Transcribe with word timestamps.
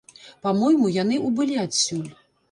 Па-мойму, 0.45 0.87
яны 0.95 1.19
ўбылі 1.25 1.59
адсюль. 1.65 2.09